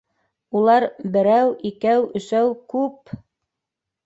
Улар 0.59 0.85
берәү, 1.17 1.51
икәү, 1.71 2.01
өсәү... 2.21 2.49
күп! 2.75 3.15